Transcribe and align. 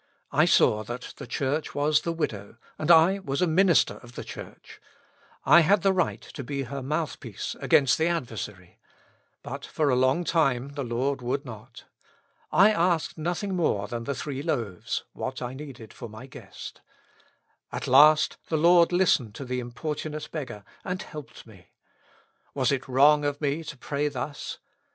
I 0.31 0.45
saw 0.45 0.83
that 0.85 1.13
the 1.17 1.27
Church 1.27 1.75
was 1.75 2.01
the 2.01 2.11
widow, 2.11 2.57
and 2.79 2.89
I 2.89 3.19
was 3.19 3.39
a 3.39 3.45
minister 3.45 3.97
of 4.01 4.13
the 4.15 4.23
Church. 4.23 4.81
I 5.45 5.59
had 5.59 5.83
the 5.83 5.93
right 5.93 6.21
to 6.23 6.43
be 6.43 6.63
her 6.63 6.81
mouthpiece 6.81 7.55
against 7.59 7.99
the 7.99 8.07
adversary; 8.07 8.79
but 9.43 9.63
for 9.63 9.91
a 9.91 9.95
long 9.95 10.23
time 10.23 10.69
the 10.69 10.83
Lord 10.83 11.21
would 11.21 11.45
not. 11.45 11.83
I 12.51 12.71
asked 12.71 13.19
nothing 13.19 13.55
more 13.55 13.87
than 13.87 14.05
the 14.05 14.15
three 14.15 14.41
loaves; 14.41 15.03
what 15.13 15.39
I 15.39 15.53
needed 15.53 15.93
for 15.93 16.09
my 16.09 16.25
guest. 16.25 16.81
At 17.71 17.85
last 17.85 18.37
the 18.49 18.57
Lord 18.57 18.91
listened 18.91 19.35
to 19.35 19.45
the 19.45 19.59
importunate 19.59 20.29
beggar, 20.31 20.63
and 20.83 20.99
helped 21.03 21.45
me. 21.45 21.67
Was 22.55 22.71
it 22.71 22.87
wrong 22.87 23.23
of 23.23 23.39
me 23.39 23.63
to 23.65 23.77
pray 23.77 24.07
thus 24.07 24.57